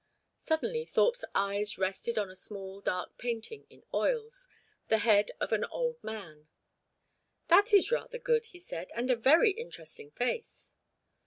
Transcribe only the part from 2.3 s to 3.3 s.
a small dark